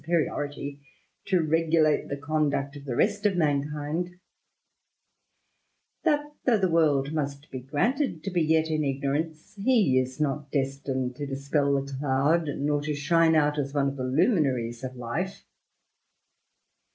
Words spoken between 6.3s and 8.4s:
inough the world must be granted to